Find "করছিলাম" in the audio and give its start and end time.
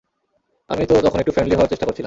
1.85-1.99